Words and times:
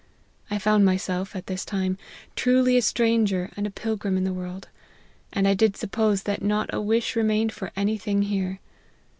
I 0.49 0.57
found 0.57 0.83
myself, 0.83 1.35
at 1.35 1.45
this 1.45 1.63
time, 1.63 1.95
truly 2.35 2.75
a 2.75 2.81
stranger 2.81 3.51
and 3.55 3.67
a 3.67 3.69
pilgrim 3.69 4.17
in 4.17 4.23
the 4.23 4.33
world; 4.33 4.67
and 5.31 5.47
I 5.47 5.53
did 5.53 5.77
suppose 5.77 6.23
that 6.23 6.41
not 6.41 6.73
a 6.73 6.81
wish 6.81 7.15
remained 7.15 7.51
for 7.51 7.71
any 7.77 7.99
thing 7.99 8.23
here. 8.23 8.59